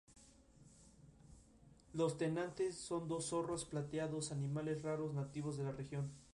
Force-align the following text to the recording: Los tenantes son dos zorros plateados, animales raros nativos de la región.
Los 1.93 2.17
tenantes 2.17 2.73
son 2.75 3.07
dos 3.07 3.27
zorros 3.27 3.65
plateados, 3.65 4.31
animales 4.31 4.81
raros 4.81 5.13
nativos 5.13 5.57
de 5.57 5.63
la 5.65 5.73
región. 5.73 6.09